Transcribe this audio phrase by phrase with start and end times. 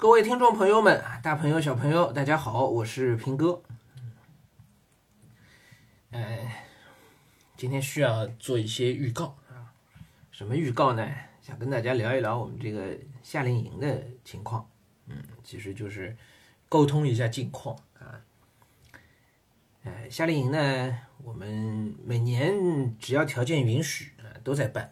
[0.00, 3.60] 各位听众朋友们，大朋友小朋友，大家好，我是平哥。
[6.10, 6.64] 哎，
[7.54, 9.76] 今天需要做一些预告啊，
[10.30, 11.06] 什么预告呢？
[11.42, 14.66] 想跟大家聊一聊我们这个夏令营的情况。
[15.06, 16.16] 嗯，其实就是
[16.70, 18.24] 沟通一下近况啊。
[19.84, 24.90] 哎，夏令营呢，我们每年只要条件允许啊，都在办。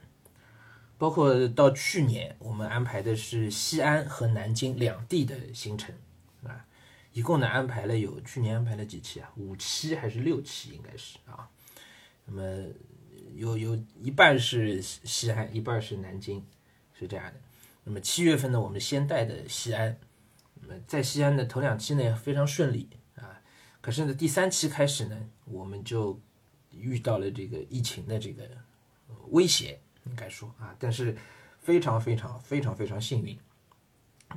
[0.98, 5.94] 包括到去年，我们安排的是西安和南京两地的行程，
[6.42, 6.66] 啊，
[7.12, 9.30] 一共呢安排了有去年安排了几期啊？
[9.36, 10.72] 五期还是六期？
[10.72, 11.48] 应该是啊。
[12.26, 12.64] 那么
[13.36, 16.44] 有有一半是西安，一半是南京，
[16.98, 17.34] 是这样的。
[17.84, 19.96] 那么七月份呢，我们先带的西安，
[20.60, 23.40] 那么在西安的头两期呢非常顺利啊。
[23.80, 26.20] 可是呢，第三期开始呢，我们就
[26.72, 28.42] 遇到了这个疫情的这个
[29.28, 29.78] 威胁。
[30.04, 31.16] 应该说啊，但是
[31.58, 33.38] 非常非常非常非常幸运，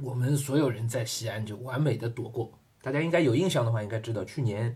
[0.02, 2.58] 我们所有人在西安就完美的躲过。
[2.82, 4.76] 大家应该有印象的话，应该知道去年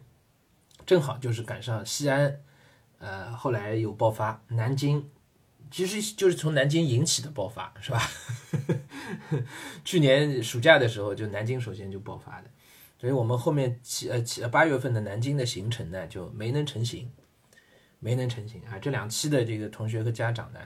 [0.86, 2.40] 正好就是赶上西安，
[3.00, 5.10] 呃，后来有爆发，南京
[5.72, 8.02] 其实就是从南京引起的爆发，是吧？
[9.84, 12.50] 去年暑假的时候，就南京首先就爆发的，
[13.00, 17.12] 所以我们后面七呃七八月份的南京的行程呢就没能成行，
[18.06, 18.78] 没能成型啊。
[18.78, 20.60] 这两期的这个同学和家长呢。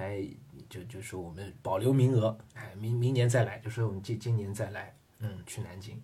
[0.00, 0.24] 哎，
[0.70, 6.00] 就就说我们保留名额，哎，明明年再来，就说我们今今年再来，嗯，去南京，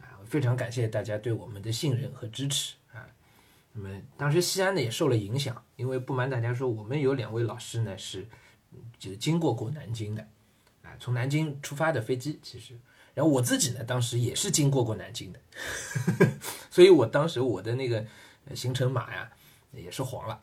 [0.00, 3.06] 啊，非常感谢大家对我们的信任和支持啊。
[3.72, 8.26] 那么当时西安呢也受了影响，因为不瞒大家说，我们有两位老师呢是
[8.98, 10.28] 就经过过南京的，
[10.82, 12.76] 啊，从南京出发的飞机，其实，
[13.14, 15.38] 然后我自己呢当时也是经过过南京的，
[16.72, 18.04] 所以我当时我的那个
[18.52, 19.30] 行程码呀
[19.80, 20.40] 也是黄了。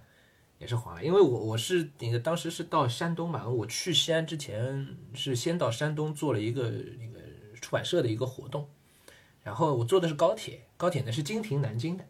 [0.59, 7.19] 也是黄了，因为我我是那个当时是到山东嘛，我去西安之前是先到山东做了一个那个
[7.59, 8.69] 出版社的一个活动，
[9.41, 12.05] 然后我坐的是高铁，高铁呢是经停南京的，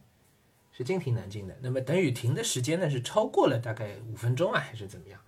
[0.72, 5.20] 是经停南京的，那么等雨停的时间呢是超过了大概五分钟啊还是怎么样，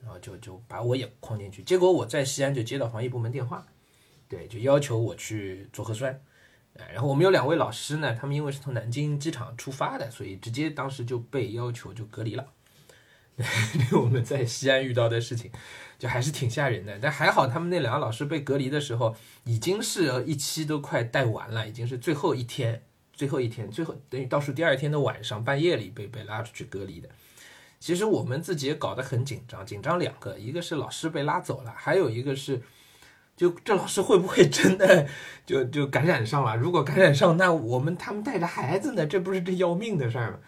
[0.00, 3.66] 然后就就把我也框进去，结果我在西安就接到防疫部门电话，
[4.28, 6.22] 对，就要求我去做核酸。
[6.74, 12.46] 然后我们有两位老师呢，他们因为是从南京机场出发的，所以直接当时就被要求就隔离了。
[13.36, 15.50] 对我们在西安遇到的事情，
[15.98, 16.98] 就还是挺吓人的。
[16.98, 22.82] 但还好，他们那两个老师被隔离的时候，已经是一期都快带完了，已经是最后一天，
[23.12, 27.08] 最后一天，最后等于倒数第二天的晚上半夜里被被拉出去隔离的。
[27.80, 32.62] 其实我们自己也搞得很紧张，紧张两个，一个是老师被拉走了，还有一个是。
[33.36, 35.06] 就这老师会不会真的
[35.44, 36.56] 就就感染上了？
[36.56, 39.06] 如果感染上，那我们他们带着孩子呢？
[39.06, 40.38] 这不是这要命的事儿吗？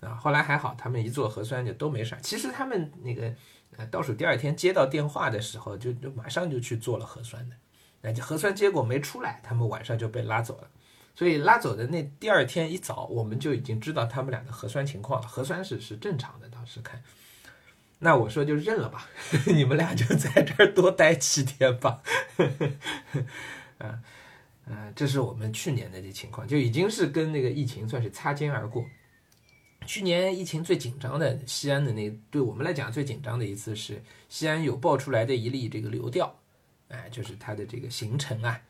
[0.00, 2.20] 啊，后来还好，他们一做核酸就都没事儿。
[2.22, 3.32] 其实他们那个
[3.76, 7.56] 呃倒数第二天接到电话的时候，就就马上就去做了核酸的。
[8.02, 10.68] 那就核酸结果没出来，他们晚上就被拉走了。
[11.14, 15.28] 所以拉走的那第二天一早，我们就已经知道他们俩的核酸情况了。
[15.28, 17.00] 核酸是是正常的，当时看。
[18.04, 19.08] 那我说就认了吧，
[19.48, 22.02] 你们俩就在这儿多待七天吧。
[22.36, 24.02] 嗯
[24.66, 28.84] 嗯，这是我们去年的这情况，就已经是跟那个疫情算是擦肩而过。
[29.86, 36.38] 去年疫情最紧张的西安的那，对我们来讲最紧张的一次是西安有爆出来的一例这个流调，
[36.88, 38.60] 哎，就是他的这个行程啊，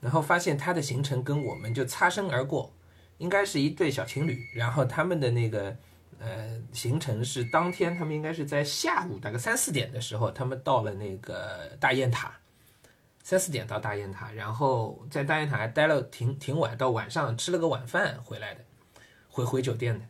[0.00, 2.74] 然后发现他的行程跟我们就擦身而过，
[3.18, 5.76] 应该是一对小情侣，然后他们的那个。
[6.22, 12.38] 呃，行程是当天，他们应该是在下午大概三四点的时候，他们到了那个大雁塔，
[13.22, 18.60] 三四点到大雁塔，然后在大雁塔还待了挺挺晚，到晚上吃了个晚饭回来的，
[19.30, 20.04] 回回酒店的。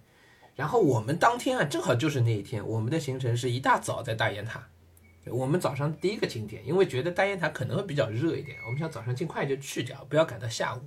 [0.57, 4.69] 然后我们当天啊，正好就是那一天，我们的行程是一大早在大雁塔，
[5.27, 10.81] 我们早上第一个景点，因为觉得大雁塔可能会比较热一点，我们想早上尽快就去掉，不要赶到下午。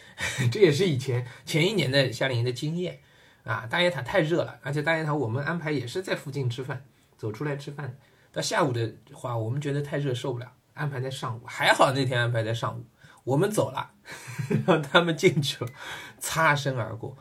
[0.50, 3.00] 这也是以前前一年的夏令营的经验。
[3.44, 6.84] 啊，大雁塔太热了，而且大雁塔我们安排也是在附近吃饭，
[7.16, 7.96] 走出来吃饭。
[8.32, 11.42] 到下午的话，我们觉得太热受不了，安排在上午。
[11.46, 12.84] 还好那天安排在上午，
[13.24, 13.90] 我们走了，
[14.66, 15.70] 让他们进去了，
[16.18, 17.16] 擦身而过。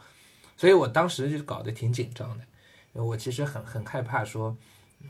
[0.56, 2.44] 所以我当时就搞得挺紧张的，
[3.02, 4.56] 我其实很很害怕说，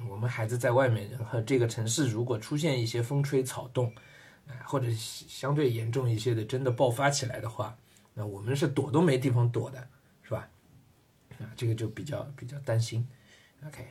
[0.07, 3.91] 我们孩子在外面和这个城市如果出现一些风吹草动，
[4.47, 7.75] 啊或者相对严重一些的，真的爆发起来的话，
[8.13, 9.87] 那我们是躲都没地方躲的，
[11.59, 13.05] 这个就比较比较担心
[13.67, 13.85] ，OK，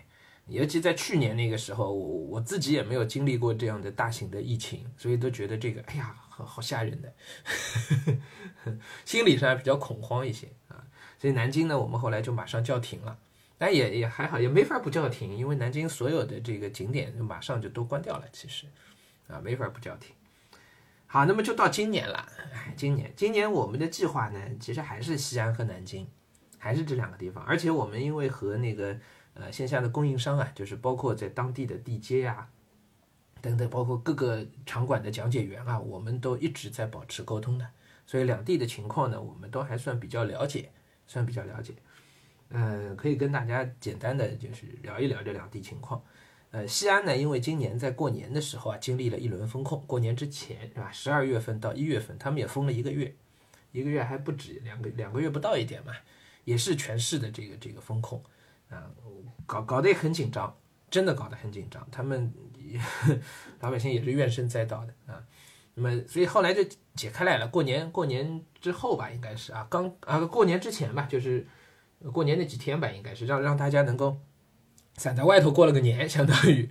[0.46, 7.12] 尤其在去年那个时候，我我自己也没有经历过这样的大型的疫情，所以都觉得这个，哎呀，好好吓人的，
[9.04, 10.82] 心理上比较恐慌一些啊。
[11.18, 13.18] 所以南京呢，我们后来就马上叫停了，
[13.58, 18.64] 但也也还好，也没法不叫停，因为南京所有的这个景点就马上就都关掉了，其实
[19.26, 20.14] 啊，没法不叫停。
[21.06, 22.26] 好，那么就到今年了。
[22.54, 26.08] 哎，今年，今年我们的计划呢，其实还是西安和南京，
[26.58, 27.42] 还是这两个地方。
[27.44, 28.96] 而且我们因为和那个
[29.34, 32.48] 呃线下的供应商啊，就是包括在当地的地接呀
[33.40, 37.66] 等等，包括各个场馆的讲解员啊，我们都一直在保持沟通的。
[38.06, 40.70] 所以两地的情况呢，我们都还算比较了解，
[41.06, 41.74] 算比较了解。
[42.48, 46.02] 嗯，可以跟大家简单的就是聊一聊这两地情况。
[46.50, 49.84] 呃，西安呢，因为今年在过年的时候啊，经历了一轮封控。
[49.86, 50.90] 过年之前是吧？
[50.90, 53.14] 十二月份到一月份，他们也封了一个月，
[53.70, 55.92] 一个月还不止，两个两个月不到一点嘛，
[56.48, 58.22] 也是全市的这个这个风控
[58.70, 58.90] 啊，
[59.46, 60.56] 搞搞得也很紧张，
[60.90, 61.86] 真的搞得很紧张。
[61.90, 62.32] 他们
[63.60, 65.22] 老百姓也是怨声载道的啊。
[65.74, 66.64] 那么，所以后来就
[66.94, 67.46] 解开来了。
[67.48, 71.46] 过年过年之后吧，应该是啊，刚啊过年之前吧，就是
[72.12, 74.18] 过年那几天吧，应该是让让大家能够。
[74.96, 76.68] 散在外头过了个年，相当于，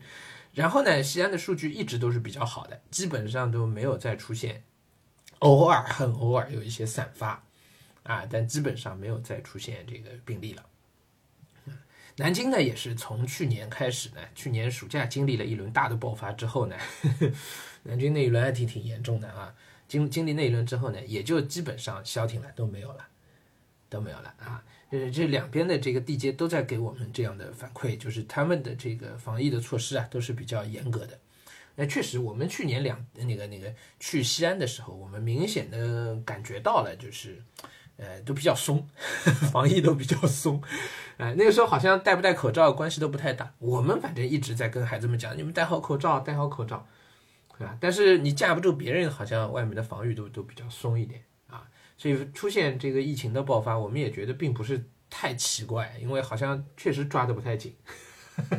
[0.52, 4.66] 然后呢，西安的数据一直都是比较好的，基本上都没有再出现，
[5.40, 7.47] 偶尔很偶尔有一些散发，
[8.08, 10.66] 啊，但基本上没有再出现这个病例了。
[12.20, 16.76] 南京呢，也是从去年开始呢，去年暑假经历了一轮大的爆发之后呢，
[17.84, 19.54] 南京那一轮还挺挺严重的啊，
[19.88, 23.08] 经经历那一轮之后呢，也就基本上消停了，都没有了，
[23.88, 24.64] 都没有了啊。
[24.90, 31.20] 呃，这两边的这个地接都在给我们这样的反馈，就是他们的这个防疫的措施啊，都是比较严格的。
[31.76, 37.44] 那确实，我们去年两那个那个去西安的时候，我们明显的感觉到了，就是
[37.98, 38.88] 呃都比较松，
[39.52, 40.62] 防疫都比较松。
[41.18, 43.52] 哎，那个时候好像戴不戴口罩关系都不太大。
[43.58, 46.88] 我们反正一直在跟孩子们讲，你们戴好口罩，戴好口罩，
[47.58, 47.76] 对吧？
[47.80, 51.68] 但是你架不住别人，好像外面的防御都都比较松一点啊。
[51.98, 57.76] 所以出现这个疫情的爆发，我们也觉得并不是太奇怪，因为好像确实抓得不太紧。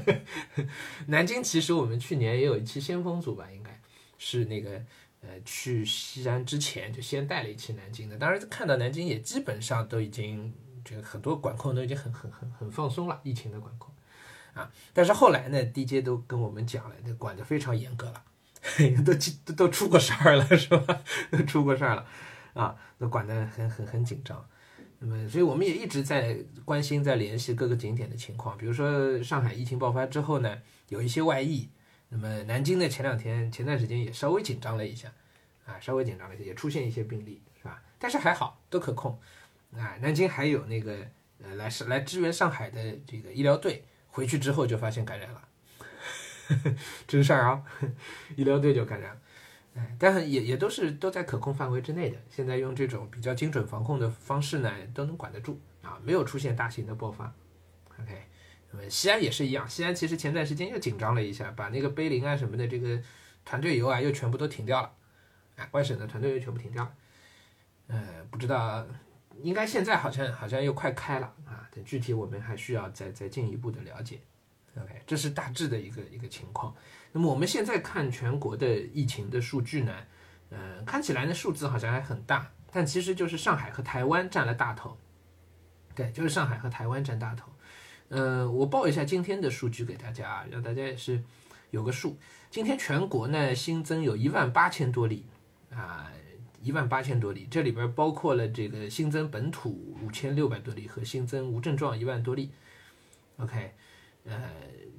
[1.06, 3.80] 南京其实我们去年也有一期先锋组吧，应该
[4.18, 4.82] 是那个
[5.20, 10.52] 呃去西安之前就先带了一期南京的，当然看到南京也基本上都已经
[10.84, 13.94] 这个很多管控都已经很很很很放松了，疫情的管控
[14.54, 14.70] 啊。
[14.92, 18.24] 但是后来呢，DJ 都跟我们讲了，那管得非常严格了，
[19.04, 19.12] 都
[19.44, 21.02] 都都出过事儿了 是吧？
[21.30, 22.06] 都出过事儿了。
[22.54, 24.44] 啊，都管得很很很紧张，
[24.98, 28.58] 那么，所以我们也一直在关心、在联系各个景点的情况。
[28.58, 31.68] 比如说上海疫情爆发之后呢，有一些外溢，
[32.08, 35.12] 那么南京呢前两天、前段时间也稍微紧张了一下，
[35.66, 37.82] 啊，稍微紧张了一下，也出现一些病例，是吧？
[37.98, 39.18] 但是还好，都可控。
[39.76, 41.06] 啊，南京还有那个
[41.42, 45.48] 呃来是来支援上海的这个医疗队，回去之后就发现感染了，
[47.06, 47.62] 真事儿啊，
[48.36, 49.20] 医疗队就感染了。
[49.96, 52.18] 但也也都是都在可控范围之内的。
[52.28, 57.32] 现在用这种比较精准防控的方式呢，都能管得住啊，没有出现大型的爆发。
[58.00, 58.24] OK，
[58.88, 63.00] 西安也是一样，西安其实前段时间又紧张了一下，把那个碑林啊什么的这个
[63.44, 64.92] 团队游啊又全部都停掉了，
[65.56, 66.92] 啊，外省的团队又全部停掉了。
[67.86, 68.86] 呃，不知道，
[69.42, 74.20] 应该现在好像好像又快开了啊，等具体我们还需要再再进一步的了解。
[74.76, 76.74] OK，这是大致的一个一个情况。
[77.12, 79.94] 那么我们现在看全国的疫情的数据呢，
[80.50, 84.96] 呃，看起来呢数字好像还很大，但其实就是上海和台湾占了大头。
[85.94, 87.50] 对，就是上海和台湾占大头。
[88.08, 91.22] 呃，我报一下今天的数据给大家啊，让大家也是
[91.70, 92.16] 有个数。
[92.50, 95.24] 今天全国呢新增有一万八千多例
[95.70, 96.10] 啊，
[96.62, 102.50] 一万八千多例，这里边包括了这个新增本土五千六百多例和新增无症状一万多例。
[103.38, 103.72] OK，
[104.24, 104.32] 呃。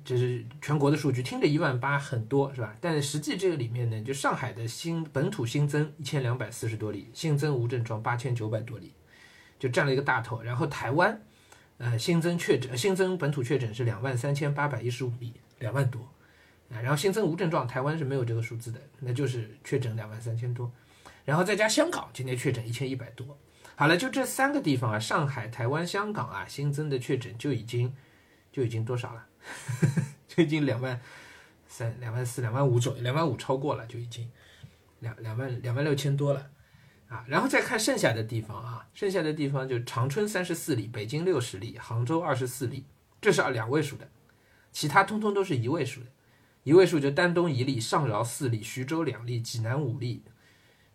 [0.01, 2.75] 这是全国的数据，听着一万八很多是吧？
[2.79, 8.93] 但实际这个里面呢，就上海的新本土新增一千两百四十多例，新增无症状八千九百多例，
[9.59, 10.41] 就占了一个大头。
[10.41, 11.21] 然后台湾，
[11.79, 16.01] 呃，新增确诊、新增本土确诊是两万三千八百一十五例，两万多
[16.71, 16.79] 啊。
[16.81, 20.71] 然后新增无症状，台湾是没有这个数字的，那就是确诊两万三千多。
[21.25, 23.37] 然后再加香港，今天确诊一千一百多。
[23.75, 27.95] 好了，就这三个地方啊，上海、台湾、香港啊，新增的确诊就已经
[28.51, 29.25] 就已经多少了？
[30.27, 30.99] 就已经两万
[31.69, 34.29] 三、两万四、两万五左右，两万五超过了，就已经
[34.99, 36.49] 两两万两万六千多了
[37.09, 37.25] 啊！
[37.27, 42.85] 然后再看剩下的地方啊，剩下的地方就长春三十四例，北京六十例，杭州二十四例，
[43.19, 44.07] 这是两位数的，
[44.71, 46.07] 其他通通都是一位数的，
[46.63, 50.23] 一位数就丹东一例，上饶四例，徐州两例，济南五例，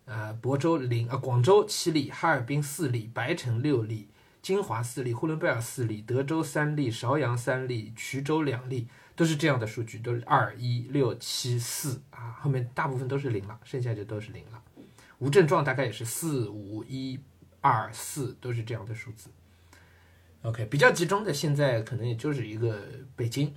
[0.05, 4.07] 呃，亳州零啊，广州七例，哈尔滨四例，白城六例。
[4.41, 14.61] 金华四例，呼伦贝尔四例，德州三例，邵阳三例，衢州两例，都是这样的数据，都是二一六七四啊，后面大部分都是零了，剩下就都是零了。
[15.19, 17.19] 无症状大概也是四五一
[17.61, 19.29] 二四，都是这样的数字。
[20.43, 22.79] OK，比较集中的现在可能也就是一个
[23.15, 23.53] 北京，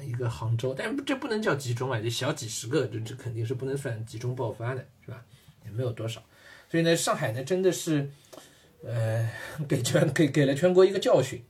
[0.00, 5.24] 一个杭州，但这不能叫集中啊，这小几十个，这这肯定是不能算集中爆发的，是吧？
[5.64, 6.22] 也没有多少。
[6.68, 8.08] 所以呢，上海呢真的是，
[8.84, 9.28] 呃，
[9.68, 11.44] 给全给给了全国一个教训，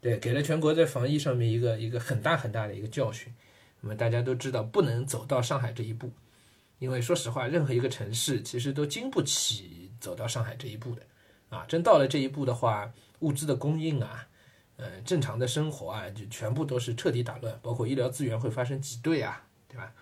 [0.00, 3.32] 对，给了全国在防疫上面一个一个很大很大的一个教训。
[3.80, 6.12] 那么大家都知道，不能走到上海这一步，
[6.80, 11.02] 因为说实话，任何一个城市其实都经不起走到上海这一步的。
[11.50, 14.26] 啊，真到了这一步的话，物资的供应啊，
[14.76, 19.92] 呃，正常的生活啊，就全部都是彻底打乱，包括医疗资源会发生挤兑啊，对吧？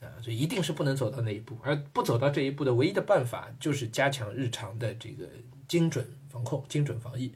[0.00, 5.26] 啊，所以一定是不能走到那一步，而不走到这一步的唯一的办法就是加强日常的这个
[5.66, 7.34] 精准防控、精准防疫，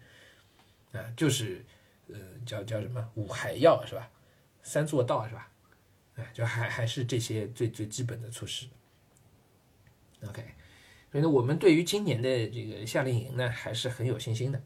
[0.92, 1.64] 啊，就是
[2.08, 4.08] 呃叫叫什么五海药是吧？
[4.62, 5.50] 三做到是吧？
[6.18, 8.66] 哎，就还还是这些最最基本的措施。
[10.26, 10.42] OK，
[11.12, 14.60] 所以呢，我们对于今年的这个夏令营呢，还是很有信心的。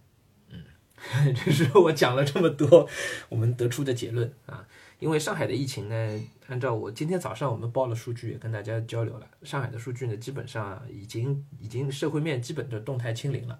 [0.49, 0.64] 嗯，
[1.37, 2.88] 这是我讲了这么多，
[3.28, 4.66] 我们得出的结论啊。
[4.99, 9.28] 因为上海的疫情呢，按照我今天早上我们报了数据，也跟大家交流了。
[9.42, 13.59] 上海的数据呢，基本上已经已经社会面基本的动态清零了。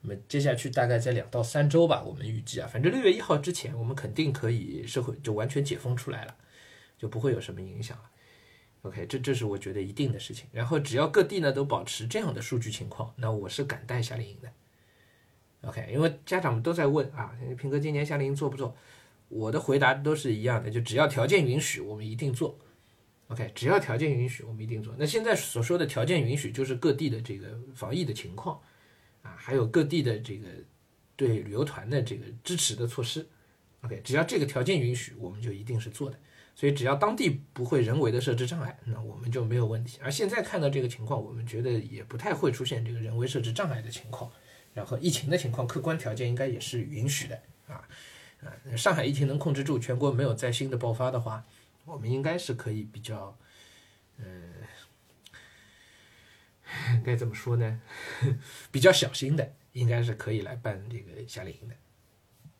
[0.00, 6.34] 那么接下去大概在两到三周吧，我们预计啊，反正六月一号之前，我们肯定可以社会就完全解封出来了，
[6.98, 8.10] 就不会有什么影响了。
[8.82, 10.46] OK，这这是我觉得一定的事情。
[10.52, 14.52] 然后只要各地呢都保持这样的数据情况，那我是敢带夏令营的。
[15.68, 18.76] OK，因为家长们都在问啊，平哥今年夏令营做不做？
[19.28, 22.58] 我的回答都是一样的，就只要条件允许，我们一定做。
[23.26, 24.94] OK，只要条件允许，我们一定做。
[24.96, 28.58] 那现在所说的条件允许，就是各地的这个防疫的情况
[29.22, 30.48] 啊，还有各地的这个
[31.16, 33.28] 对旅游团的这个支持的措施。
[33.82, 36.18] OK，只要这个条件允许，我们就一定是做的。
[36.58, 40.00] 所以只要当地不会人为的设置障碍，那我们就没有问题。
[40.02, 44.28] 而现在看到这个情况，我们觉得也不太会出现这个人为设置障碍的情况。
[44.74, 47.86] 然后疫情的情况，客观条件应该也是允许的啊。
[48.40, 51.44] 啊，上海疫情能控制住，全国没有再新的爆发的话，
[51.84, 53.38] 我们应该是可以比较，
[54.16, 54.52] 嗯，
[57.04, 57.80] 该怎么说呢？
[58.72, 61.76] 比较小心的，应该是可以来办这个夏令营的，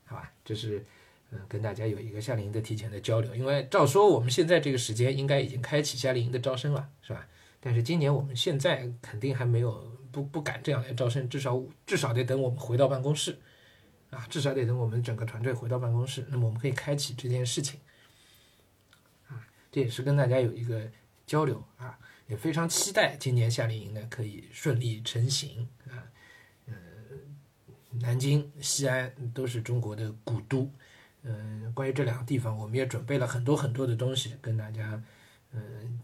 [0.05, 0.33] 好吧？
[0.45, 0.87] 这是
[1.31, 3.35] 嗯，跟大家有一个夏令营的提前的交流。
[3.35, 7.27] 因为照说我们现在这个时间应该已经开启夏令营的招生了，是吧？
[7.61, 13.39] 但是今年我们现在肯定还没有不不敢这样来招生，至少至少得等我们回到办公室。
[14.11, 17.79] 啊，至少得等我们整个团队回到办公室，那么我们可以开启这件事情。
[19.29, 20.91] 啊，这也是跟大家有一个
[21.27, 26.09] 交流啊，也非常期待今年夏令营呢可以顺利成行啊。
[26.69, 26.73] 呃，
[28.01, 30.71] 南京、西安都是中国的古都，
[31.29, 35.03] 嗯，关于这两个地方，我们也准备了很多很多的东西跟大家，
[35.53, 36.01] 嗯，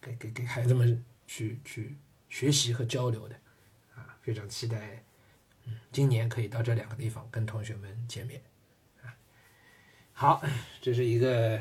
[0.00, 1.96] 给给给孩子们去去
[2.28, 3.36] 学习和交流的，
[3.94, 4.76] 啊，非常期待。
[5.66, 8.42] 嗯今年可以到这两个地方跟同学们见面，
[9.02, 9.14] 啊，
[10.12, 10.44] 好，
[10.82, 11.58] 这是一个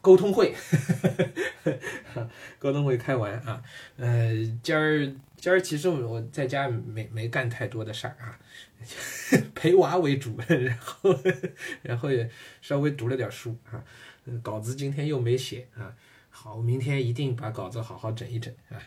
[0.00, 0.54] 沟通会，
[2.58, 3.62] 沟通会开完啊，
[3.96, 8.38] 呃，今儿今儿其实我在家没没干太多的事儿啊，
[9.54, 11.14] 陪娃为主， 然后
[11.82, 12.30] 然后也
[12.62, 13.84] 稍微读了点书啊，
[14.42, 15.94] 稿子今天又没写啊，
[16.30, 18.80] 好，明天一定把稿子好好整一整啊，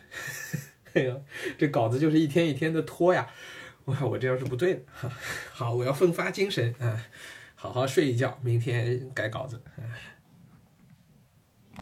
[0.93, 1.23] 哎呦，
[1.57, 3.27] 这稿子就是一天一天的拖呀。
[3.85, 4.81] 哇，我这样是不对的。
[5.51, 7.05] 好，我要奋发精神啊，
[7.53, 9.61] 好好睡一觉，明天改稿子。